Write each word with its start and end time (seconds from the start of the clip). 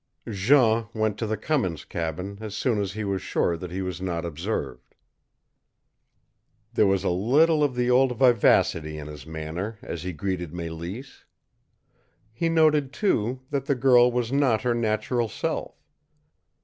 Jean 0.27 0.87
went 0.95 1.15
to 1.19 1.27
the 1.27 1.37
Cummins 1.37 1.85
cabin 1.85 2.39
as 2.41 2.57
soon 2.57 2.79
as 2.81 2.93
he 2.93 3.03
was 3.03 3.21
sure 3.21 3.55
that 3.55 3.69
he 3.69 3.83
was 3.83 4.01
not 4.01 4.25
observed. 4.25 4.95
There 6.73 6.87
was 6.87 7.05
little 7.05 7.63
of 7.63 7.75
the 7.75 7.91
old 7.91 8.17
vivacity 8.17 8.97
in 8.97 9.05
his 9.05 9.27
manner 9.27 9.77
as 9.83 10.01
he 10.01 10.11
greeted 10.11 10.53
Mélisse. 10.53 11.25
He 12.33 12.49
noted, 12.49 12.91
too, 12.91 13.41
that 13.51 13.67
the 13.67 13.75
girl 13.75 14.11
was 14.11 14.31
not 14.31 14.63
her 14.63 14.73
natural 14.73 15.29
self. 15.29 15.75